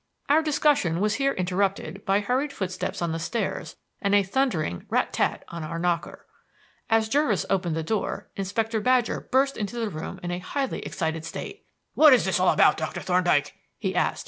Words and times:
Our 0.29 0.41
discussion 0.41 0.99
was 0.99 1.13
here 1.21 1.33
interrupted 1.33 2.03
by 2.05 2.21
hurried 2.21 2.51
footsteps 2.51 3.03
on 3.03 3.11
the 3.11 3.19
stairs 3.19 3.75
and 4.01 4.15
a 4.15 4.23
thundering 4.23 4.87
rat 4.89 5.13
tat 5.13 5.45
on 5.49 5.63
our 5.63 5.77
knocker. 5.77 6.25
As 6.89 7.07
Jervis 7.07 7.45
opened 7.51 7.75
the 7.75 7.83
door, 7.83 8.27
Inspector 8.35 8.79
Badger 8.81 9.21
burst 9.31 9.57
into 9.57 9.75
the 9.79 9.89
room 9.91 10.19
in 10.23 10.31
a 10.31 10.39
highly 10.39 10.79
excited 10.79 11.23
state. 11.23 11.67
"What 11.93 12.13
is 12.13 12.39
all 12.39 12.55
this, 12.55 12.73
Doctor 12.77 12.99
Thorndyke?" 12.99 13.53
he 13.77 13.93
asked. 13.93 14.19